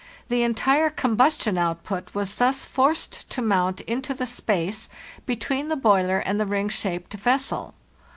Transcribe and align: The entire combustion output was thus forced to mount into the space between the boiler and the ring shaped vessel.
The 0.29 0.41
entire 0.41 0.89
combustion 0.89 1.59
output 1.59 2.15
was 2.15 2.37
thus 2.37 2.65
forced 2.65 3.29
to 3.29 3.41
mount 3.43 3.81
into 3.81 4.15
the 4.15 4.25
space 4.25 4.89
between 5.27 5.67
the 5.67 5.75
boiler 5.77 6.17
and 6.17 6.39
the 6.39 6.47
ring 6.47 6.69
shaped 6.69 7.13
vessel. 7.13 7.75